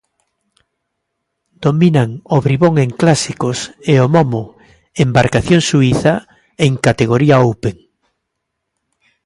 Dominan 1.65 2.09
o 2.35 2.37
Bribón 2.45 2.73
en 2.85 2.91
clásicos 3.01 3.57
e 3.91 3.95
o 4.05 4.07
Momo, 4.13 4.43
embarcación 5.05 5.61
suíza, 5.69 6.13
en 6.65 6.71
categoría 6.85 7.43
Open. 7.51 7.75